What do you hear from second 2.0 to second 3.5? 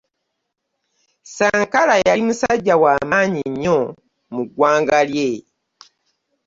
yali musajja wa maanyi